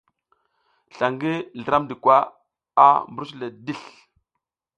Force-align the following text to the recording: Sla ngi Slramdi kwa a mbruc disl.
Sla 0.93 1.07
ngi 1.13 1.33
Slramdi 1.61 1.95
kwa 2.03 2.17
a 2.85 2.87
mbruc 3.11 3.31
disl. 3.65 3.87